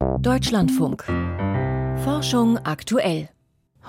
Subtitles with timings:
[0.00, 1.04] Deutschlandfunk.
[2.04, 3.28] Forschung aktuell.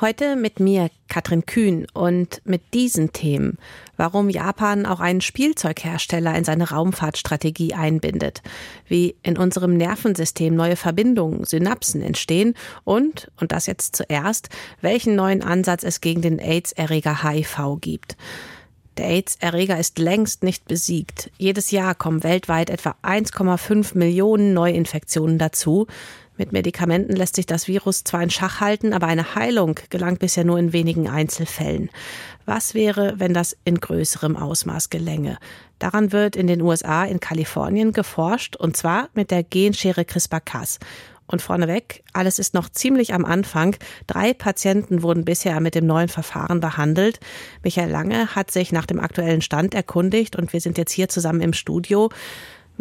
[0.01, 3.57] Heute mit mir Katrin Kühn und mit diesen Themen.
[3.95, 8.41] Warum Japan auch einen Spielzeughersteller in seine Raumfahrtstrategie einbindet.
[8.87, 14.49] Wie in unserem Nervensystem neue Verbindungen, Synapsen entstehen und, und das jetzt zuerst,
[14.81, 18.17] welchen neuen Ansatz es gegen den AIDS-Erreger HIV gibt.
[18.97, 21.31] Der AIDS-Erreger ist längst nicht besiegt.
[21.37, 25.87] Jedes Jahr kommen weltweit etwa 1,5 Millionen Neuinfektionen dazu.
[26.37, 30.43] Mit Medikamenten lässt sich das Virus zwar in Schach halten, aber eine Heilung gelangt bisher
[30.43, 31.89] nur in wenigen Einzelfällen.
[32.45, 35.37] Was wäre, wenn das in größerem Ausmaß gelänge?
[35.79, 40.79] Daran wird in den USA, in Kalifornien geforscht, und zwar mit der Genschere CRISPR-Cas.
[41.31, 43.75] Und vorneweg, alles ist noch ziemlich am Anfang.
[44.05, 47.19] Drei Patienten wurden bisher mit dem neuen Verfahren behandelt.
[47.63, 51.41] Michael Lange hat sich nach dem aktuellen Stand erkundigt und wir sind jetzt hier zusammen
[51.41, 52.09] im Studio.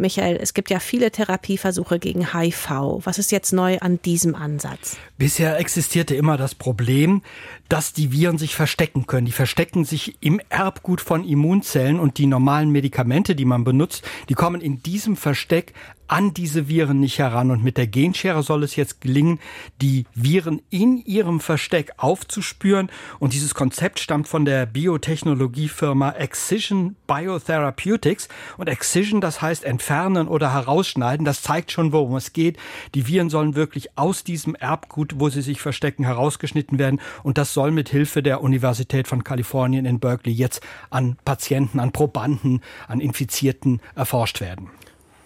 [0.01, 2.71] Michael, es gibt ja viele Therapieversuche gegen HIV.
[3.05, 4.97] Was ist jetzt neu an diesem Ansatz?
[5.19, 7.23] Bisher existierte immer das Problem,
[7.69, 9.27] dass die Viren sich verstecken können.
[9.27, 14.35] Die verstecken sich im Erbgut von Immunzellen und die normalen Medikamente, die man benutzt, die
[14.35, 15.75] kommen in diesem Versteck
[16.11, 17.53] an diese Viren nicht heran.
[17.53, 19.39] Und mit der Genschere soll es jetzt gelingen,
[19.81, 22.91] die Viren in ihrem Versteck aufzuspüren.
[23.21, 28.29] Und dieses Konzept stammt von der Biotechnologiefirma Excision Biotherapeutics.
[28.57, 32.59] Und Excision, das heißt entfernen oder herausschneiden, das zeigt schon, worum es geht.
[32.97, 37.01] Die Viren sollen wirklich aus diesem Erbgut, wo sie sich verstecken, herausgeschnitten werden.
[37.23, 41.93] Und das soll mit Hilfe der Universität von Kalifornien in Berkeley jetzt an Patienten, an
[41.93, 44.71] Probanden, an Infizierten erforscht werden.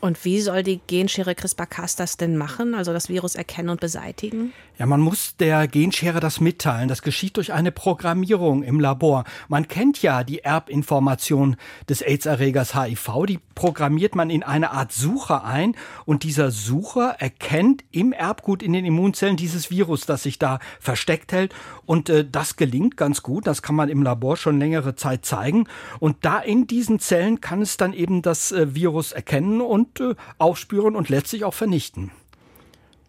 [0.05, 4.53] Und wie soll die Genschere CRISPR-Cas das denn machen, also das Virus erkennen und beseitigen?
[4.79, 6.89] Ja, man muss der Genschere das mitteilen.
[6.89, 9.25] Das geschieht durch eine Programmierung im Labor.
[9.49, 11.57] Man kennt ja die Erbinformation
[11.89, 13.25] des AIDS-Erregers HIV.
[13.27, 18.75] Die programmiert man in eine Art Sucher ein und dieser Sucher erkennt im Erbgut in
[18.75, 21.55] den Immunzellen dieses Virus, das sich da versteckt hält.
[21.87, 23.47] Und äh, das gelingt ganz gut.
[23.47, 25.67] Das kann man im Labor schon längere Zeit zeigen.
[26.01, 30.15] Und da in diesen Zellen kann es dann eben das äh, Virus erkennen und äh,
[30.39, 32.11] aufspüren und letztlich auch vernichten.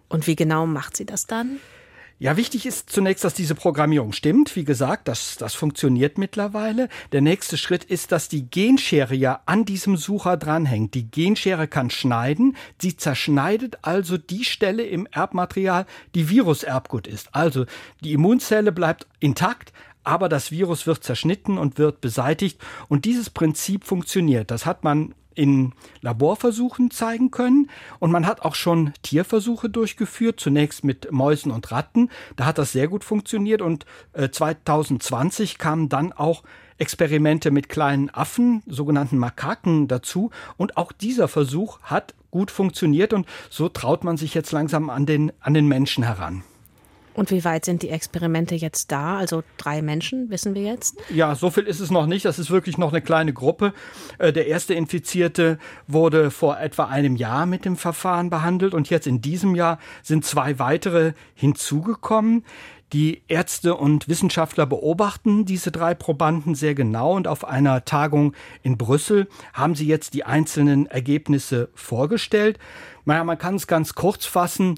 [0.09, 1.59] Und wie genau macht sie das dann?
[2.17, 4.55] Ja, wichtig ist zunächst, dass diese Programmierung stimmt.
[4.55, 6.87] Wie gesagt, das, das funktioniert mittlerweile.
[7.11, 10.93] Der nächste Schritt ist, dass die Genschere ja an diesem Sucher dranhängt.
[10.93, 12.55] Die Genschere kann schneiden.
[12.81, 17.35] Sie zerschneidet also die Stelle im Erbmaterial, die Viruserbgut ist.
[17.35, 17.65] Also
[18.01, 19.73] die Immunzelle bleibt intakt,
[20.05, 22.61] aber das Virus wird zerschnitten und wird beseitigt.
[22.87, 24.51] Und dieses Prinzip funktioniert.
[24.51, 27.69] Das hat man in Laborversuchen zeigen können.
[27.99, 32.09] Und man hat auch schon Tierversuche durchgeführt, zunächst mit Mäusen und Ratten.
[32.35, 36.43] Da hat das sehr gut funktioniert und äh, 2020 kamen dann auch
[36.77, 40.31] Experimente mit kleinen Affen, sogenannten Makaken dazu.
[40.57, 45.05] Und auch dieser Versuch hat gut funktioniert und so traut man sich jetzt langsam an
[45.05, 46.43] den, an den Menschen heran.
[47.15, 49.17] Und wie weit sind die Experimente jetzt da?
[49.17, 50.97] Also drei Menschen, wissen wir jetzt?
[51.09, 52.25] Ja, so viel ist es noch nicht.
[52.25, 53.73] Das ist wirklich noch eine kleine Gruppe.
[54.17, 59.07] Äh, der erste Infizierte wurde vor etwa einem Jahr mit dem Verfahren behandelt und jetzt
[59.07, 62.43] in diesem Jahr sind zwei weitere hinzugekommen.
[62.93, 68.77] Die Ärzte und Wissenschaftler beobachten diese drei Probanden sehr genau und auf einer Tagung in
[68.77, 72.59] Brüssel haben sie jetzt die einzelnen Ergebnisse vorgestellt.
[73.05, 74.75] Naja, man kann es ganz kurz fassen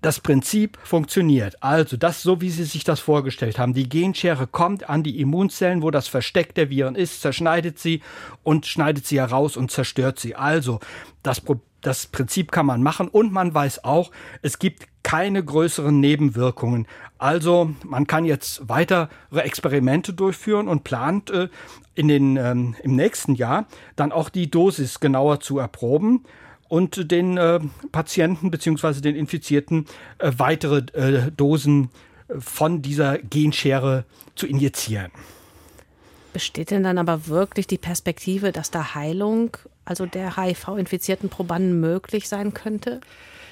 [0.00, 1.62] das Prinzip funktioniert.
[1.62, 3.74] Also das, so wie Sie sich das vorgestellt haben.
[3.74, 8.02] Die Genschere kommt an die Immunzellen, wo das Versteck der Viren ist, zerschneidet sie
[8.42, 10.36] und schneidet sie heraus und zerstört sie.
[10.36, 10.80] Also
[11.22, 11.42] das,
[11.80, 14.10] das Prinzip kann man machen und man weiß auch,
[14.42, 16.86] es gibt keine größeren Nebenwirkungen.
[17.18, 21.48] Also man kann jetzt weitere Experimente durchführen und plant äh,
[21.94, 26.24] in den, ähm, im nächsten Jahr dann auch die Dosis genauer zu erproben
[26.68, 27.60] und den äh,
[27.92, 29.00] Patienten bzw.
[29.00, 29.86] den Infizierten
[30.18, 31.90] äh, weitere äh, Dosen
[32.28, 34.04] äh, von dieser Genschere
[34.34, 35.10] zu injizieren.
[36.32, 42.28] Besteht denn dann aber wirklich die Perspektive, dass da Heilung, also der HIV-infizierten Probanden möglich
[42.28, 43.00] sein könnte?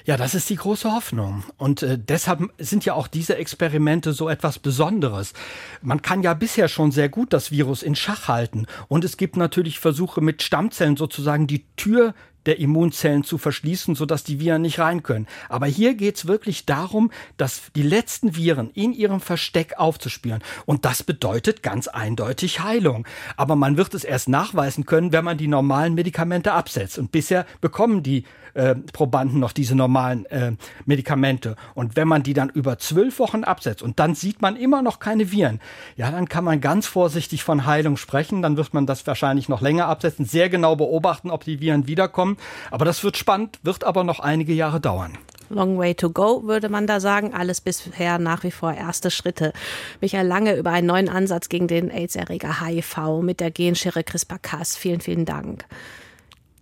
[0.05, 1.43] Ja, das ist die große Hoffnung.
[1.57, 5.33] Und äh, deshalb sind ja auch diese Experimente so etwas Besonderes.
[5.81, 8.67] Man kann ja bisher schon sehr gut das Virus in Schach halten.
[8.87, 12.13] Und es gibt natürlich Versuche mit Stammzellen sozusagen die Tür
[12.45, 15.27] der Immunzellen zu verschließen, sodass die Viren nicht rein können.
[15.49, 20.43] Aber hier geht's wirklich darum, dass die letzten Viren in ihrem Versteck aufzuspüren.
[20.65, 23.07] Und das bedeutet ganz eindeutig Heilung.
[23.37, 26.97] Aber man wird es erst nachweisen können, wenn man die normalen Medikamente absetzt.
[26.97, 28.23] Und bisher bekommen die
[28.55, 30.53] äh, Probanden noch diese normalen äh,
[30.85, 31.55] Medikamente.
[31.73, 34.99] Und wenn man die dann über zwölf Wochen absetzt und dann sieht man immer noch
[34.99, 35.59] keine Viren,
[35.97, 38.41] ja, dann kann man ganz vorsichtig von Heilung sprechen.
[38.41, 42.34] Dann wird man das wahrscheinlich noch länger absetzen, sehr genau beobachten, ob die Viren wiederkommen.
[42.71, 45.17] Aber das wird spannend, wird aber noch einige Jahre dauern.
[45.49, 47.33] Long way to go, würde man da sagen.
[47.33, 49.53] Alles bisher nach wie vor erste Schritte.
[50.01, 54.75] Michael Lange über einen neuen Ansatz gegen den AIDS-Erreger HIV mit der Genschere CRISPR-Cas.
[54.75, 55.65] Vielen, vielen Dank.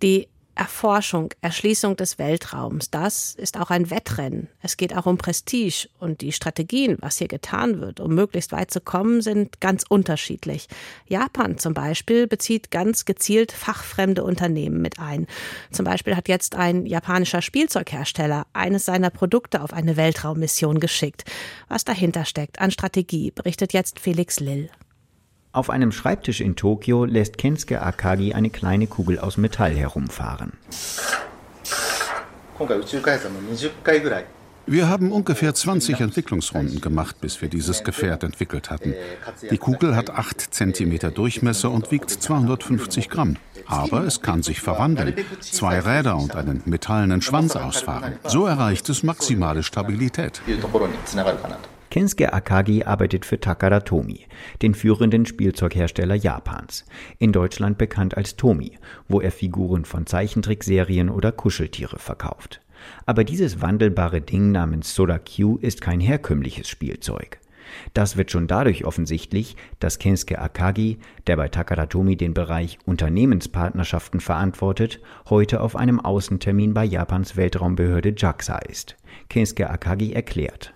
[0.02, 4.48] Die Erforschung, Erschließung des Weltraums, das ist auch ein Wettrennen.
[4.62, 8.70] Es geht auch um Prestige und die Strategien, was hier getan wird, um möglichst weit
[8.70, 10.68] zu kommen, sind ganz unterschiedlich.
[11.06, 15.26] Japan zum Beispiel bezieht ganz gezielt fachfremde Unternehmen mit ein.
[15.72, 21.24] Zum Beispiel hat jetzt ein japanischer Spielzeughersteller eines seiner Produkte auf eine Weltraummission geschickt.
[21.68, 24.70] Was dahinter steckt an Strategie, berichtet jetzt Felix Lill.
[25.54, 30.52] Auf einem Schreibtisch in Tokio lässt Kensuke Akagi eine kleine Kugel aus Metall herumfahren.
[34.66, 38.94] Wir haben ungefähr 20 Entwicklungsrunden gemacht, bis wir dieses Gefährt entwickelt hatten.
[39.48, 43.36] Die Kugel hat 8 cm Durchmesser und wiegt 250 Gramm.
[43.66, 48.14] Aber es kann sich verwandeln, zwei Räder und einen metallenen Schwanz ausfahren.
[48.24, 50.42] So erreicht es maximale Stabilität.
[51.94, 54.26] Kensuke Akagi arbeitet für Takara Tomy,
[54.62, 56.84] den führenden Spielzeughersteller Japans,
[57.20, 62.60] in Deutschland bekannt als Tomy, wo er Figuren von Zeichentrickserien oder Kuscheltiere verkauft.
[63.06, 67.38] Aber dieses wandelbare Ding namens Soda Q ist kein herkömmliches Spielzeug.
[67.92, 70.98] Das wird schon dadurch offensichtlich, dass Kensuke Akagi,
[71.28, 74.98] der bei Takaratomi den Bereich Unternehmenspartnerschaften verantwortet,
[75.30, 78.96] heute auf einem Außentermin bei Japans Weltraumbehörde JAXA ist.
[79.28, 80.72] Kensuke Akagi erklärt.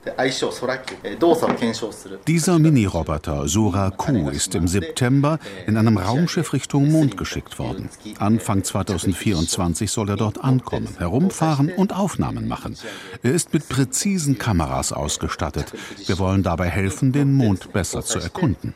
[2.27, 7.89] Dieser Mini-Roboter Sora Q ist im September in einem Raumschiff Richtung Mond geschickt worden.
[8.19, 12.77] Anfang 2024 soll er dort ankommen, herumfahren und Aufnahmen machen.
[13.23, 15.73] Er ist mit präzisen Kameras ausgestattet.
[16.07, 18.75] Wir wollen dabei helfen, den Mond besser zu erkunden.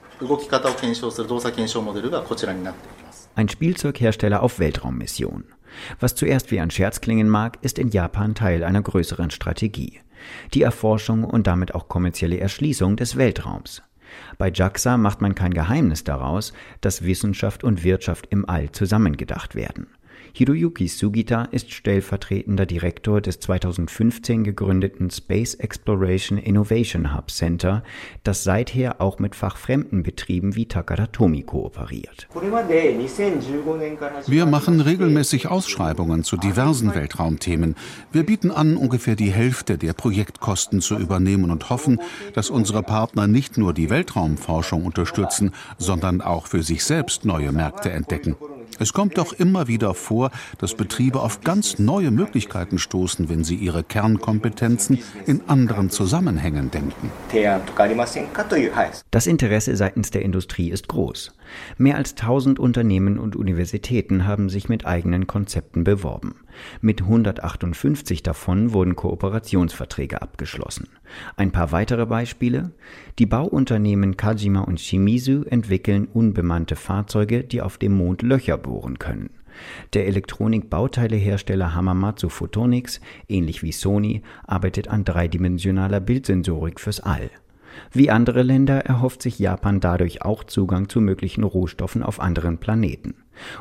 [3.35, 5.45] Ein Spielzeughersteller auf Weltraummission.
[6.01, 10.01] Was zuerst wie ein Scherz klingen mag, ist in Japan Teil einer größeren Strategie.
[10.55, 13.83] Die Erforschung und damit auch kommerzielle Erschließung des Weltraums.
[14.39, 19.87] Bei JAXA macht man kein Geheimnis daraus, dass Wissenschaft und Wirtschaft im All zusammengedacht werden.
[20.35, 27.83] Hiroyuki Sugita ist stellvertretender Direktor des 2015 gegründeten Space Exploration Innovation Hub Center,
[28.25, 32.29] das seither auch mit fachfremden Betrieben wie Takara Tomy kooperiert.
[34.27, 37.77] Wir machen regelmäßig Ausschreibungen zu diversen Weltraumthemen.
[38.11, 42.01] Wir bieten an, ungefähr die Hälfte der Projektkosten zu übernehmen und hoffen,
[42.33, 47.91] dass unsere Partner nicht nur die Weltraumforschung unterstützen, sondern auch für sich selbst neue Märkte
[47.91, 48.35] entdecken.
[48.79, 53.57] Es kommt doch immer wieder vor, dass Betriebe auf ganz neue Möglichkeiten stoßen, wenn sie
[53.57, 57.11] ihre Kernkompetenzen in anderen Zusammenhängen denken.
[59.11, 61.33] Das Interesse seitens der Industrie ist groß.
[61.79, 66.35] Mehr als 1000 Unternehmen und Universitäten haben sich mit eigenen Konzepten beworben.
[66.81, 70.89] Mit 158 davon wurden Kooperationsverträge abgeschlossen.
[71.37, 72.73] Ein paar weitere Beispiele.
[73.19, 79.31] Die Bauunternehmen Kajima und Shimizu entwickeln unbemannte Fahrzeuge, die auf dem Mond Löcher bohren können.
[79.93, 87.31] Der Elektronikbauteilehersteller Hamamatsu Photonics, ähnlich wie Sony, arbeitet an dreidimensionaler Bildsensorik fürs All.
[87.93, 93.15] Wie andere Länder erhofft sich Japan dadurch auch Zugang zu möglichen Rohstoffen auf anderen Planeten.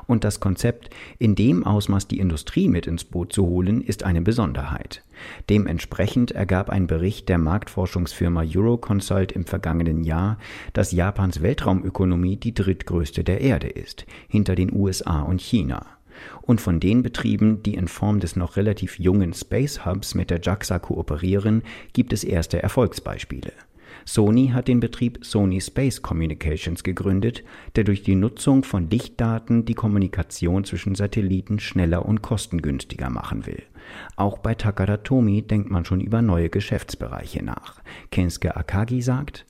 [0.07, 4.21] Und das Konzept, in dem Ausmaß die Industrie mit ins Boot zu holen, ist eine
[4.21, 5.03] Besonderheit.
[5.49, 10.37] Dementsprechend ergab ein Bericht der Marktforschungsfirma Euroconsult im vergangenen Jahr,
[10.73, 15.85] dass Japans Weltraumökonomie die drittgrößte der Erde ist, hinter den USA und China.
[16.41, 20.41] Und von den Betrieben, die in Form des noch relativ jungen Space Hubs mit der
[20.41, 21.63] JAXA kooperieren,
[21.93, 23.53] gibt es erste Erfolgsbeispiele.
[24.05, 27.43] Sony hat den Betrieb Sony Space Communications gegründet,
[27.75, 33.63] der durch die Nutzung von Lichtdaten die Kommunikation zwischen Satelliten schneller und kostengünstiger machen will.
[34.15, 37.81] Auch bei Takara Tomy denkt man schon über neue Geschäftsbereiche nach.
[38.11, 39.45] Kensuke Akagi sagt,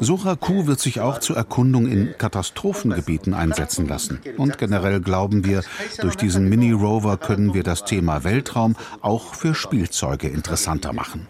[0.00, 4.20] Soraku wird sich auch zur Erkundung in Katastrophengebieten einsetzen lassen.
[4.36, 5.62] Und generell glauben wir,
[6.00, 11.26] durch diesen Mini-Rover können wir das Thema Weltraum auch für Spielzeuge interessanter machen.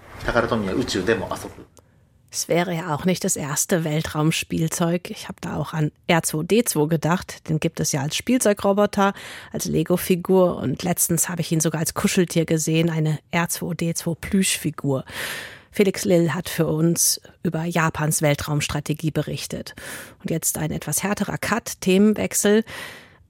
[2.31, 5.09] Es wäre ja auch nicht das erste Weltraumspielzeug.
[5.11, 7.49] Ich habe da auch an R2D2 gedacht.
[7.49, 9.15] Den gibt es ja als Spielzeugroboter,
[9.53, 15.05] als Lego-Figur und letztens habe ich ihn sogar als Kuscheltier gesehen, eine R2D2 Plüschfigur.
[15.71, 19.77] Felix Lill hat für uns über Japans Weltraumstrategie berichtet.
[20.21, 22.65] Und jetzt ein etwas härterer Cut, Themenwechsel.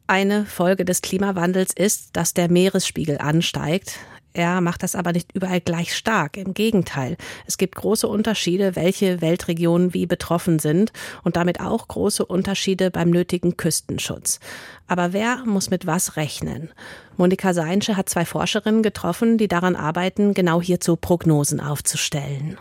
[0.07, 3.99] Eine Folge des Klimawandels ist, dass der Meeresspiegel ansteigt.
[4.37, 6.37] Er macht das aber nicht überall gleich stark.
[6.37, 7.17] Im Gegenteil.
[7.47, 13.11] Es gibt große Unterschiede, welche Weltregionen wie betroffen sind und damit auch große Unterschiede beim
[13.11, 14.41] nötigen Küstenschutz.
[14.89, 16.71] Aber wer muss mit was rechnen?
[17.17, 22.59] Monika Seinsche hat zwei Forscherinnen getroffen, die daran arbeiten, genau hierzu Prognosen aufzustellen.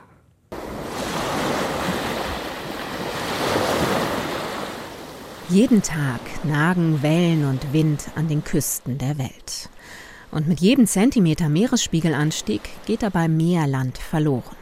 [5.49, 9.69] Jeden Tag nagen Wellen und Wind an den Küsten der Welt.
[10.33, 14.55] Und mit jedem Zentimeter Meeresspiegelanstieg geht dabei mehr Land verloren.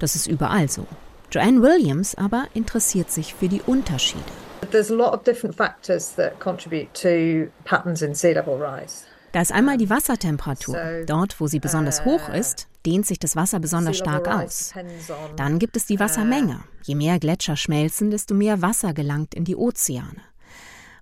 [0.00, 0.86] Das ist überall so.
[1.30, 4.24] Joanne Williams aber interessiert sich für die Unterschiede.
[9.32, 10.78] Da ist einmal die Wassertemperatur.
[11.06, 14.72] Dort, wo sie besonders uh, hoch ist, dehnt sich das Wasser besonders stark aus.
[15.36, 16.54] Dann gibt es die Wassermenge.
[16.54, 20.22] Uh, Je mehr Gletscher schmelzen, desto mehr Wasser gelangt in die Ozeane.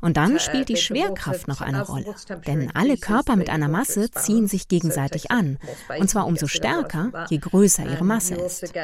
[0.03, 2.15] Und dann spielt die Schwerkraft noch eine Rolle.
[2.47, 5.59] Denn alle Körper mit einer Masse ziehen sich gegenseitig an.
[5.99, 8.75] Und zwar umso stärker, je größer ihre Masse ist.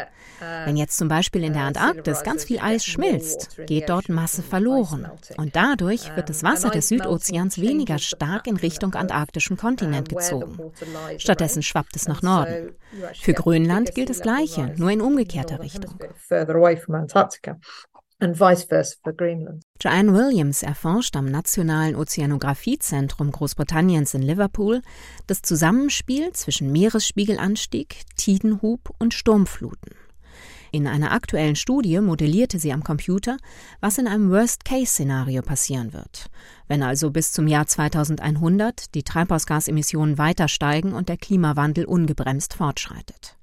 [0.65, 5.11] Wenn jetzt zum Beispiel in der Antarktis ganz viel Eis schmilzt, geht dort Masse verloren.
[5.37, 10.73] Und dadurch wird das Wasser des Südozeans weniger stark in Richtung antarktischen Kontinent gezogen.
[11.19, 12.77] Stattdessen schwappt es nach Norden.
[13.21, 15.99] Für Grönland gilt das Gleiche, nur in umgekehrter Richtung
[18.21, 19.63] and vice versa for Greenland.
[19.81, 24.83] Joanne Williams erforscht am Nationalen Ozeanographiezentrum Großbritanniens in Liverpool
[25.27, 29.93] das Zusammenspiel zwischen Meeresspiegelanstieg, Tidenhub und Sturmfluten.
[30.71, 33.39] In einer aktuellen Studie modellierte sie am Computer,
[33.81, 36.27] was in einem Worst-Case-Szenario passieren wird,
[36.67, 43.38] wenn also bis zum Jahr 2100 die Treibhausgasemissionen weiter steigen und der Klimawandel ungebremst fortschreitet.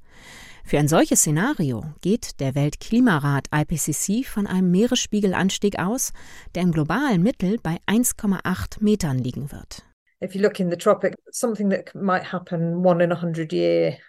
[0.67, 6.12] Für ein solches Szenario geht der Weltklimarat IPCC von einem Meeresspiegelanstieg aus,
[6.55, 9.84] der im globalen Mittel bei 1,8 Metern liegen wird.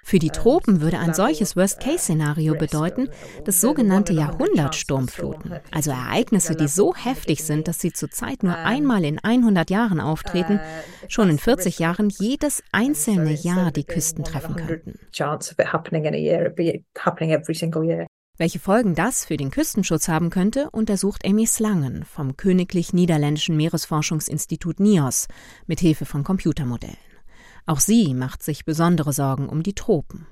[0.05, 3.09] Für die Tropen würde ein solches Worst-Case-Szenario bedeuten,
[3.45, 9.19] dass sogenannte Jahrhundertsturmfluten, also Ereignisse, die so heftig sind, dass sie zurzeit nur einmal in
[9.19, 10.61] 100 Jahren auftreten,
[11.09, 15.01] schon in 40 Jahren jedes einzelne Jahr die Küsten treffen könnten.
[18.39, 24.79] Welche Folgen das für den Küstenschutz haben könnte, untersucht Amy Slangen vom Königlich Niederländischen Meeresforschungsinstitut
[24.79, 25.29] NIOS
[25.67, 27.16] mit Hilfe von Computermodellen.
[27.69, 30.29] Auch sie macht sich besondere Sorgen um die Tropen.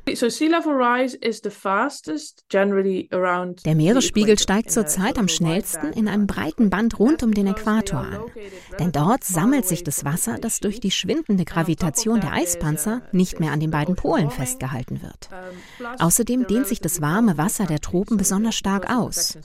[3.65, 8.21] Der Meeresspiegel steigt zurzeit am schnellsten in einem breiten Band rund um den Äquator an.
[8.79, 13.51] Denn dort sammelt sich das Wasser, das durch die schwindende Gravitation der Eispanzer nicht mehr
[13.51, 15.29] an den beiden Polen festgehalten wird.
[15.99, 19.39] Außerdem dehnt sich das warme Wasser der Tropen besonders stark aus.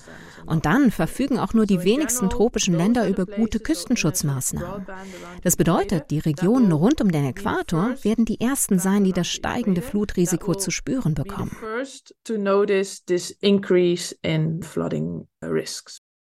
[0.46, 4.86] Und dann verfügen auch nur die wenigsten tropischen Länder über gute Küstenschutzmaßnahmen.
[5.41, 9.81] Das bedeutet, die Regionen rund um den Äquator werden die ersten sein, die das steigende
[9.81, 11.55] Flutrisiko zu spüren bekommen.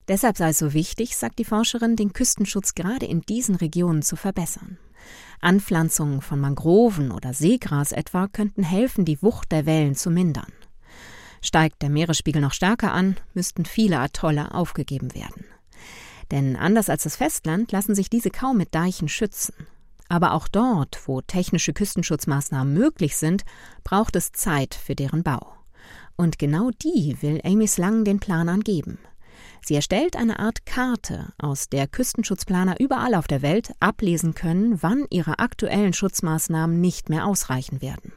[0.09, 4.17] Deshalb sei es so wichtig, sagt die Forscherin, den Küstenschutz gerade in diesen Regionen zu
[4.17, 4.79] verbessern.
[5.41, 10.53] Anpflanzungen von Mangroven oder Seegras etwa könnten helfen, die Wucht der Wellen zu mindern.
[11.43, 15.45] Steigt der Meeresspiegel noch stärker an, müssten viele Atolle aufgegeben werden.
[16.31, 19.55] Denn anders als das Festland lassen sich diese kaum mit Deichen schützen.
[20.09, 23.45] Aber auch dort, wo technische Küstenschutzmaßnahmen möglich sind,
[23.85, 25.55] braucht es Zeit für deren Bau.
[26.17, 28.99] Und genau die will Amy Slang den Planern geben.
[29.63, 35.07] Sie erstellt eine Art Karte, aus der Küstenschutzplaner überall auf der Welt ablesen können, wann
[35.11, 38.13] ihre aktuellen Schutzmaßnahmen nicht mehr ausreichen werden.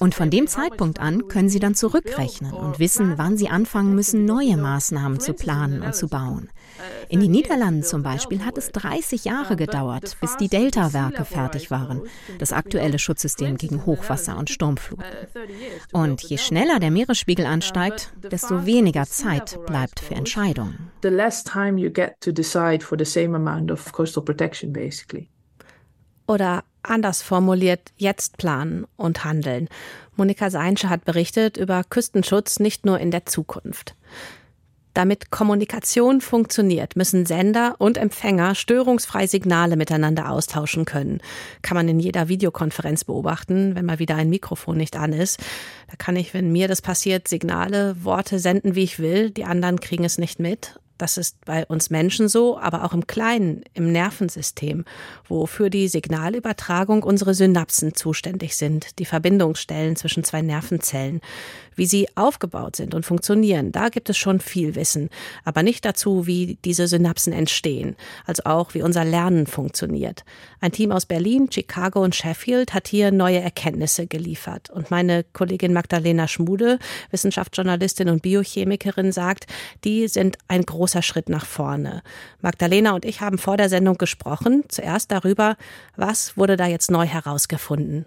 [0.00, 4.24] Und von dem Zeitpunkt an können sie dann zurückrechnen und wissen, wann sie anfangen müssen,
[4.24, 6.50] neue Maßnahmen zu planen und zu bauen.
[7.08, 12.02] In den Niederlanden zum Beispiel hat es 30 Jahre gedauert, bis die Delta-Werke fertig waren,
[12.38, 15.04] das aktuelle Schutzsystem gegen Hochwasser und Sturmfluten.
[15.92, 20.90] Und je schneller der Meeresspiegel ansteigt, desto weniger Zeit bleibt für Entscheidungen.
[26.26, 29.68] Oder anders formuliert, jetzt planen und handeln.
[30.16, 33.94] Monika Seinsche hat berichtet über Küstenschutz nicht nur in der Zukunft.
[34.94, 41.20] Damit Kommunikation funktioniert, müssen Sender und Empfänger störungsfrei Signale miteinander austauschen können.
[41.62, 45.38] Kann man in jeder Videokonferenz beobachten, wenn mal wieder ein Mikrofon nicht an ist.
[45.88, 49.30] Da kann ich, wenn mir das passiert, Signale, Worte senden, wie ich will.
[49.30, 50.80] Die anderen kriegen es nicht mit.
[51.00, 54.84] Das ist bei uns Menschen so, aber auch im Kleinen, im Nervensystem,
[55.26, 61.22] wo für die Signalübertragung unsere Synapsen zuständig sind, die Verbindungsstellen zwischen zwei Nervenzellen.
[61.80, 65.08] Wie sie aufgebaut sind und funktionieren, da gibt es schon viel Wissen,
[65.46, 67.96] aber nicht dazu, wie diese Synapsen entstehen,
[68.26, 70.26] also auch wie unser Lernen funktioniert.
[70.60, 74.68] Ein Team aus Berlin, Chicago und Sheffield hat hier neue Erkenntnisse geliefert.
[74.68, 76.78] Und meine Kollegin Magdalena Schmude,
[77.12, 79.46] Wissenschaftsjournalistin und Biochemikerin, sagt,
[79.82, 82.02] die sind ein großer Schritt nach vorne.
[82.42, 85.56] Magdalena und ich haben vor der Sendung gesprochen, zuerst darüber,
[85.96, 88.04] was wurde da jetzt neu herausgefunden.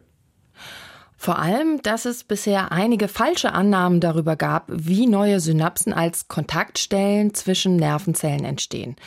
[1.23, 7.33] Vor allem, dass es bisher einige falsche Annahmen darüber gab, wie neue Synapsen als Kontaktstellen
[7.33, 8.97] zwischen Nervenzellen entstehen.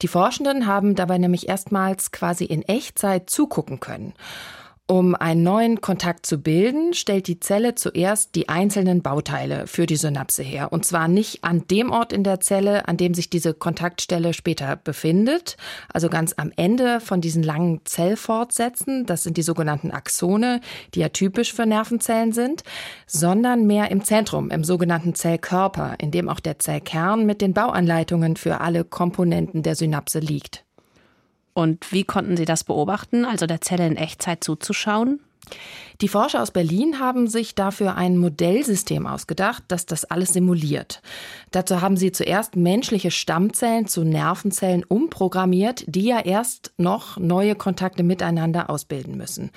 [0.00, 4.14] Die Forschenden haben dabei nämlich erstmals quasi in Echtzeit zugucken können.
[4.88, 9.96] Um einen neuen Kontakt zu bilden, stellt die Zelle zuerst die einzelnen Bauteile für die
[9.96, 10.72] Synapse her.
[10.72, 14.76] Und zwar nicht an dem Ort in der Zelle, an dem sich diese Kontaktstelle später
[14.76, 15.56] befindet,
[15.92, 20.60] also ganz am Ende von diesen langen Zellfortsätzen, das sind die sogenannten Axone,
[20.94, 22.62] die ja typisch für Nervenzellen sind,
[23.08, 28.36] sondern mehr im Zentrum, im sogenannten Zellkörper, in dem auch der Zellkern mit den Bauanleitungen
[28.36, 30.65] für alle Komponenten der Synapse liegt.
[31.56, 35.20] Und wie konnten Sie das beobachten, also der Zelle in Echtzeit zuzuschauen?
[36.02, 41.00] Die Forscher aus Berlin haben sich dafür ein Modellsystem ausgedacht, das das alles simuliert.
[41.52, 48.02] Dazu haben sie zuerst menschliche Stammzellen zu Nervenzellen umprogrammiert, die ja erst noch neue Kontakte
[48.02, 49.50] miteinander ausbilden müssen.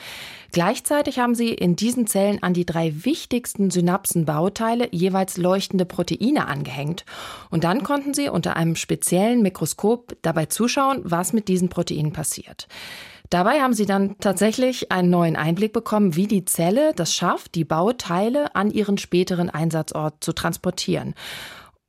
[0.54, 7.06] Gleichzeitig haben sie in diesen Zellen an die drei wichtigsten Synapsenbauteile jeweils leuchtende Proteine angehängt.
[7.50, 12.68] Und dann konnten sie unter einem speziellen Mikroskop dabei zuschauen, was mit diesen Proteinen passiert.
[13.30, 17.66] Dabei haben sie dann tatsächlich einen neuen Einblick bekommen, wie die Zelle das schafft, die
[17.66, 21.14] Bauteile an ihren späteren Einsatzort zu transportieren.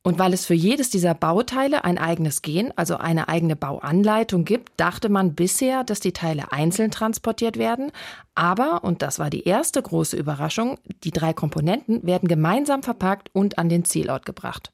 [0.03, 4.71] Und weil es für jedes dieser Bauteile ein eigenes Gen, also eine eigene Bauanleitung gibt,
[4.77, 7.91] dachte man bisher, dass die Teile einzeln transportiert werden.
[8.33, 13.59] Aber, und das war die erste große Überraschung, die drei Komponenten werden gemeinsam verpackt und
[13.59, 14.71] an den Zielort gebracht.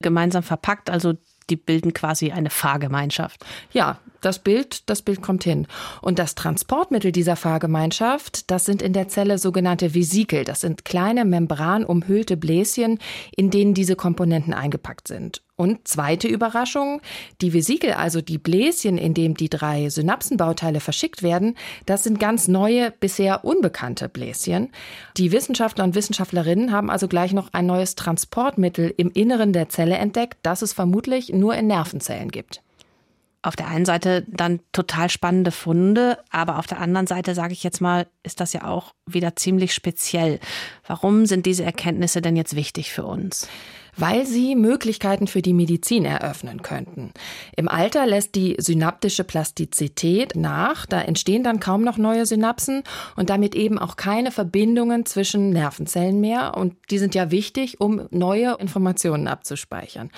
[0.00, 1.14] Gemeinsam verpackt, also
[1.50, 3.44] die bilden quasi eine Fahrgemeinschaft.
[3.72, 5.66] Ja, das Bild, das Bild kommt hin.
[6.02, 10.44] Und das Transportmittel dieser Fahrgemeinschaft, das sind in der Zelle sogenannte Vesikel.
[10.44, 12.98] Das sind kleine membranumhüllte Bläschen,
[13.36, 15.42] in denen diese Komponenten eingepackt sind.
[15.56, 17.00] Und zweite Überraschung,
[17.40, 22.46] die Vesikel, also die Bläschen, in dem die drei Synapsenbauteile verschickt werden, das sind ganz
[22.46, 24.70] neue, bisher unbekannte Bläschen.
[25.16, 29.96] Die Wissenschaftler und Wissenschaftlerinnen haben also gleich noch ein neues Transportmittel im Inneren der Zelle
[29.96, 32.62] entdeckt, das es vermutlich nur in Nervenzellen gibt
[33.42, 37.62] auf der einen Seite dann total spannende Funde, aber auf der anderen Seite, sage ich
[37.62, 40.40] jetzt mal, ist das ja auch wieder ziemlich speziell.
[40.86, 43.48] Warum sind diese Erkenntnisse denn jetzt wichtig für uns?
[43.98, 47.12] weil sie Möglichkeiten für die Medizin eröffnen könnten.
[47.56, 52.84] Im Alter lässt die synaptische Plastizität nach, da entstehen dann kaum noch neue Synapsen
[53.16, 58.06] und damit eben auch keine Verbindungen zwischen Nervenzellen mehr und die sind ja wichtig, um
[58.10, 60.10] neue Informationen abzuspeichern.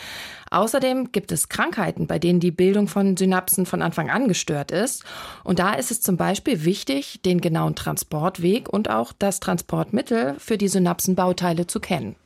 [0.50, 5.04] Außerdem gibt es Krankheiten, bei denen die Bildung von Synapsen von Anfang an gestört ist.
[5.44, 10.58] Und da ist es zum Beispiel wichtig, den genauen Transportweg und auch das Transportmittel für
[10.58, 12.16] die Synapsenbauteile zu kennen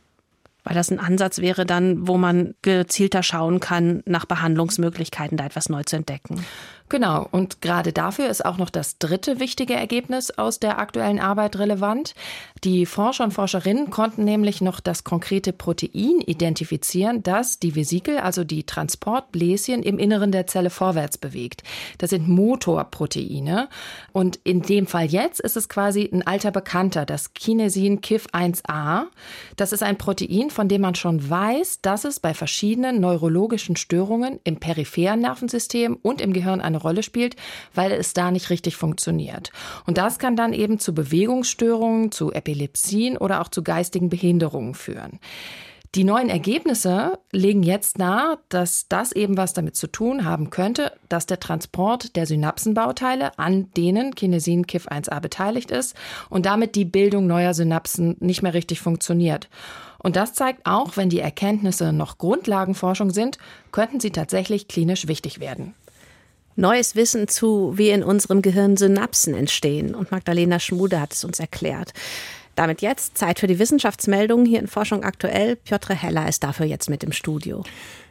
[0.64, 5.68] weil das ein Ansatz wäre dann, wo man gezielter schauen kann, nach Behandlungsmöglichkeiten da etwas
[5.68, 6.44] neu zu entdecken.
[6.90, 11.58] Genau, und gerade dafür ist auch noch das dritte wichtige Ergebnis aus der aktuellen Arbeit
[11.58, 12.14] relevant.
[12.62, 18.44] Die Forscher und Forscherinnen konnten nämlich noch das konkrete Protein identifizieren, das die Vesikel, also
[18.44, 21.62] die Transportbläschen im Inneren der Zelle vorwärts bewegt.
[21.98, 23.68] Das sind Motorproteine.
[24.12, 29.04] Und in dem Fall jetzt ist es quasi ein alter Bekannter, das Kinesin KIF1A.
[29.56, 34.38] Das ist ein Protein, von dem man schon weiß, dass es bei verschiedenen neurologischen Störungen
[34.44, 37.36] im peripheren Nervensystem und im Gehirn eine Rolle spielt,
[37.74, 39.50] weil es da nicht richtig funktioniert.
[39.86, 45.20] Und das kann dann eben zu Bewegungsstörungen, zu Epilepsien oder auch zu geistigen Behinderungen führen.
[45.94, 50.90] Die neuen Ergebnisse legen jetzt nahe, dass das eben was damit zu tun haben könnte,
[51.08, 55.94] dass der Transport der Synapsenbauteile, an denen Kinesin KIF1A beteiligt ist,
[56.30, 59.48] und damit die Bildung neuer Synapsen nicht mehr richtig funktioniert.
[59.98, 63.38] Und das zeigt auch, wenn die Erkenntnisse noch Grundlagenforschung sind,
[63.70, 65.74] könnten sie tatsächlich klinisch wichtig werden.
[66.56, 69.94] Neues Wissen zu, wie in unserem Gehirn Synapsen entstehen.
[69.94, 71.92] Und Magdalena Schmude hat es uns erklärt.
[72.54, 75.56] Damit jetzt Zeit für die Wissenschaftsmeldungen hier in Forschung aktuell.
[75.56, 77.64] Piotr Heller ist dafür jetzt mit im Studio.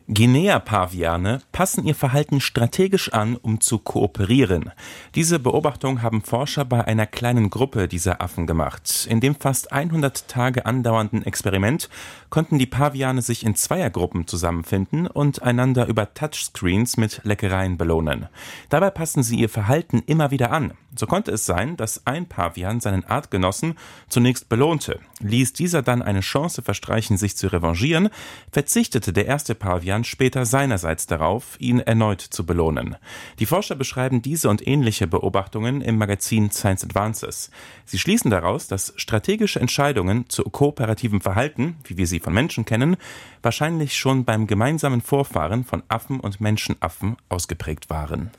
[0.09, 4.71] Guinea-Paviane passen ihr Verhalten strategisch an, um zu kooperieren.
[5.15, 9.07] Diese Beobachtung haben Forscher bei einer kleinen Gruppe dieser Affen gemacht.
[9.09, 11.89] In dem fast 100 Tage andauernden Experiment
[12.29, 18.27] konnten die Paviane sich in Zweiergruppen zusammenfinden und einander über Touchscreens mit Leckereien belohnen.
[18.67, 20.73] Dabei passen sie ihr Verhalten immer wieder an.
[20.95, 23.75] So konnte es sein, dass ein Pavian seinen Artgenossen
[24.09, 24.99] zunächst belohnte.
[25.21, 28.09] Ließ dieser dann eine Chance verstreichen, sich zu revanchieren,
[28.51, 32.95] verzichtete der erste Pavian später seinerseits darauf, ihn erneut zu belohnen.
[33.37, 37.51] Die Forscher beschreiben diese und ähnliche Beobachtungen im Magazin Science Advances.
[37.85, 42.97] Sie schließen daraus, dass strategische Entscheidungen zu kooperativem Verhalten, wie wir sie von Menschen kennen,
[43.43, 48.31] wahrscheinlich schon beim gemeinsamen Vorfahren von Affen und Menschenaffen ausgeprägt waren.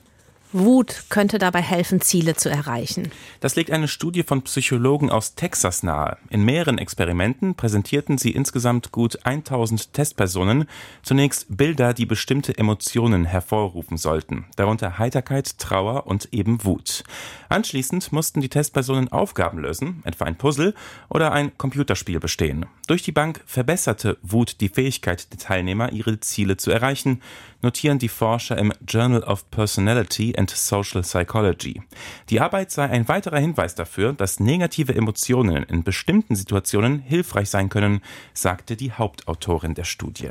[0.54, 3.10] Wut könnte dabei helfen, Ziele zu erreichen.
[3.40, 6.16] Das legt eine Studie von Psychologen aus Texas nahe.
[6.30, 10.66] In mehreren Experimenten präsentierten sie insgesamt gut 1000 Testpersonen
[11.02, 17.02] zunächst Bilder, die bestimmte Emotionen hervorrufen sollten, darunter Heiterkeit, Trauer und eben Wut.
[17.48, 20.74] Anschließend mussten die Testpersonen Aufgaben lösen, etwa ein Puzzle
[21.08, 22.66] oder ein Computerspiel bestehen.
[22.86, 27.22] Durch die Bank verbesserte Wut die Fähigkeit der Teilnehmer, ihre Ziele zu erreichen,
[27.64, 31.82] notieren die Forscher im Journal of Personality and Social Psychology.
[32.30, 37.70] Die Arbeit sei ein weiterer Hinweis dafür, dass negative Emotionen in bestimmten Situationen hilfreich sein
[37.70, 38.02] können,
[38.34, 40.30] sagte die Hauptautorin der Studie.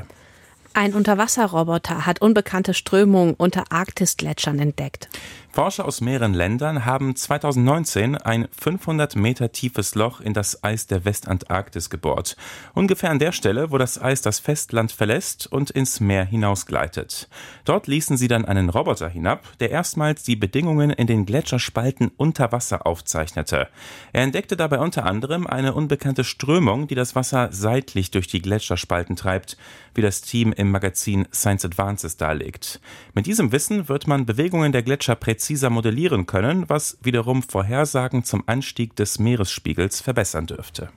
[0.75, 5.07] Ein Unterwasserroboter hat unbekannte Strömungen unter Arktisgletschern entdeckt.
[5.53, 11.05] Forscher aus mehreren Ländern haben 2019 ein 500 Meter tiefes Loch in das Eis der
[11.05, 12.35] Westantarktis gebohrt.
[12.73, 17.29] Ungefähr an der Stelle, wo das Eis das Festland verlässt und ins Meer hinausgleitet.
[17.65, 22.51] Dort ließen sie dann einen Roboter hinab, der erstmals die Bedingungen in den Gletscherspalten unter
[22.51, 23.67] Wasser aufzeichnete.
[24.11, 29.15] Er entdeckte dabei unter anderem eine unbekannte Strömung, die das Wasser seitlich durch die Gletscherspalten
[29.15, 29.57] treibt,
[29.93, 32.81] wie das Team im Magazin Science Advances darlegt.
[33.13, 38.23] Mit diesem Wissen wird man Bewegungen der Gletscher präzise präziser modellieren können, was wiederum Vorhersagen
[38.23, 40.89] zum Anstieg des Meeresspiegels verbessern dürfte.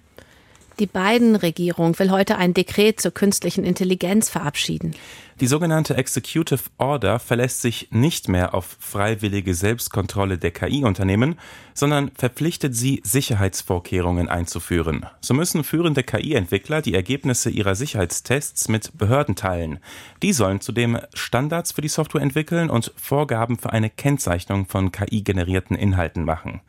[0.79, 4.95] Die Biden-Regierung will heute ein Dekret zur künstlichen Intelligenz verabschieden.
[5.39, 11.39] Die sogenannte Executive Order verlässt sich nicht mehr auf freiwillige Selbstkontrolle der KI-Unternehmen,
[11.75, 15.05] sondern verpflichtet sie, Sicherheitsvorkehrungen einzuführen.
[15.21, 19.79] So müssen führende KI-Entwickler die Ergebnisse ihrer Sicherheitstests mit Behörden teilen.
[20.23, 25.77] Die sollen zudem Standards für die Software entwickeln und Vorgaben für eine Kennzeichnung von KI-generierten
[25.77, 26.63] Inhalten machen.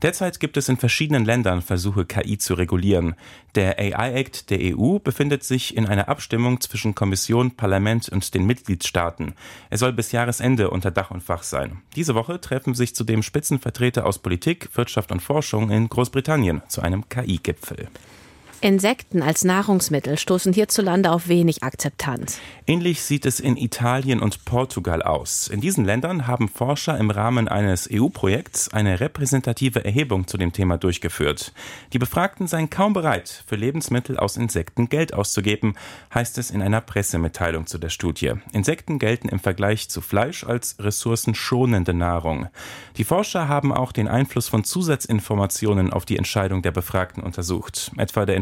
[0.00, 3.16] Derzeit gibt es in verschiedenen Ländern Versuche, KI zu regulieren.
[3.54, 8.46] Der AI Act der EU befindet sich in einer Abstimmung zwischen Kommission, Parlament und den
[8.46, 9.34] Mitgliedstaaten.
[9.68, 11.82] Er soll bis Jahresende unter Dach und Fach sein.
[11.94, 17.08] Diese Woche treffen sich zudem Spitzenvertreter aus Politik, Wirtschaft und Forschung in Großbritannien zu einem
[17.10, 17.88] KI-Gipfel.
[18.62, 22.38] Insekten als Nahrungsmittel stoßen hierzulande auf wenig Akzeptanz.
[22.64, 25.48] Ähnlich sieht es in Italien und Portugal aus.
[25.48, 30.78] In diesen Ländern haben Forscher im Rahmen eines EU-Projekts eine repräsentative Erhebung zu dem Thema
[30.78, 31.52] durchgeführt.
[31.92, 35.74] Die Befragten seien kaum bereit, für Lebensmittel aus Insekten Geld auszugeben,
[36.14, 38.34] heißt es in einer Pressemitteilung zu der Studie.
[38.52, 42.46] Insekten gelten im Vergleich zu Fleisch als ressourcenschonende Nahrung.
[42.96, 48.24] Die Forscher haben auch den Einfluss von Zusatzinformationen auf die Entscheidung der Befragten untersucht, etwa
[48.24, 48.36] der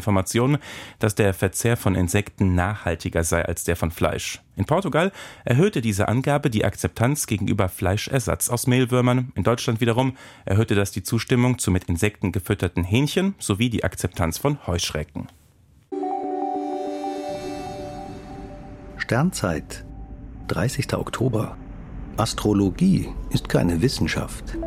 [0.99, 4.40] dass der Verzehr von Insekten nachhaltiger sei als der von Fleisch.
[4.57, 5.12] In Portugal
[5.44, 9.33] erhöhte diese Angabe die Akzeptanz gegenüber Fleischersatz aus Mehlwürmern.
[9.35, 14.38] In Deutschland wiederum erhöhte das die Zustimmung zu mit Insekten gefütterten Hähnchen sowie die Akzeptanz
[14.38, 15.29] von Heuschrecken.
[18.99, 19.85] Sternzeit,
[20.49, 20.94] 30.
[20.94, 21.57] Oktober.
[22.16, 24.59] Astrologie ist keine Wissenschaft.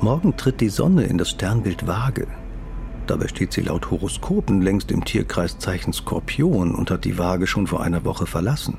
[0.00, 2.26] Morgen tritt die Sonne in das Sternbild Waage.
[3.06, 7.82] Dabei steht sie laut Horoskopen längst im Tierkreiszeichen Skorpion und hat die Waage schon vor
[7.82, 8.78] einer Woche verlassen.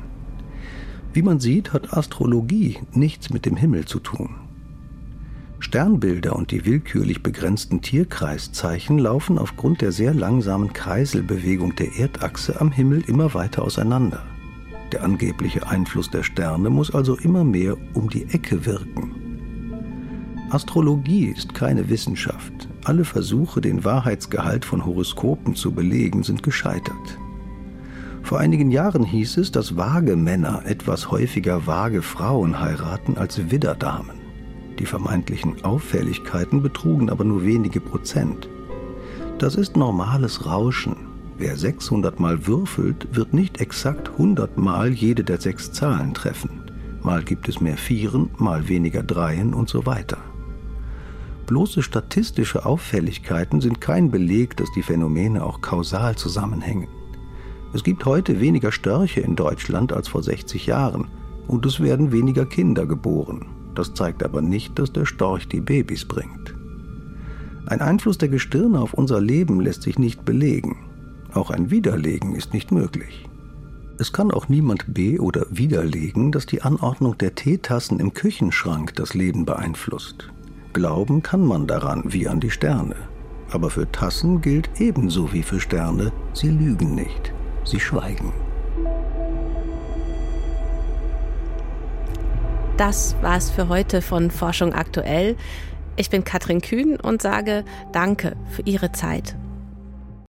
[1.13, 4.35] Wie man sieht, hat Astrologie nichts mit dem Himmel zu tun.
[5.59, 12.71] Sternbilder und die willkürlich begrenzten Tierkreiszeichen laufen aufgrund der sehr langsamen Kreiselbewegung der Erdachse am
[12.71, 14.23] Himmel immer weiter auseinander.
[14.91, 19.15] Der angebliche Einfluss der Sterne muss also immer mehr um die Ecke wirken.
[20.49, 22.67] Astrologie ist keine Wissenschaft.
[22.85, 27.17] Alle Versuche, den Wahrheitsgehalt von Horoskopen zu belegen, sind gescheitert.
[28.21, 34.17] Vor einigen Jahren hieß es, dass vage Männer etwas häufiger vage Frauen heiraten als Widderdamen.
[34.77, 38.49] Die vermeintlichen Auffälligkeiten betrugen aber nur wenige Prozent.
[39.39, 40.95] Das ist normales Rauschen.
[41.39, 46.61] Wer 600 Mal würfelt, wird nicht exakt 100 Mal jede der sechs Zahlen treffen.
[47.01, 50.19] Mal gibt es mehr Vieren, mal weniger Dreien und so weiter.
[51.45, 56.87] Bloße statistische Auffälligkeiten sind kein Beleg, dass die Phänomene auch kausal zusammenhängen.
[57.73, 61.07] Es gibt heute weniger Störche in Deutschland als vor 60 Jahren
[61.47, 63.45] und es werden weniger Kinder geboren.
[63.75, 66.55] Das zeigt aber nicht, dass der Storch die Babys bringt.
[67.67, 70.77] Ein Einfluss der Gestirne auf unser Leben lässt sich nicht belegen.
[71.33, 73.27] Auch ein Widerlegen ist nicht möglich.
[73.97, 79.13] Es kann auch niemand be- oder widerlegen, dass die Anordnung der Teetassen im Küchenschrank das
[79.13, 80.29] Leben beeinflusst.
[80.75, 82.97] Glauben kann man daran wie an die Sterne.
[83.49, 87.33] Aber für Tassen gilt ebenso wie für Sterne, sie lügen nicht,
[87.63, 88.33] sie schweigen.
[92.75, 95.37] Das war's für heute von Forschung aktuell.
[95.95, 99.37] Ich bin Katrin Kühn und sage Danke für Ihre Zeit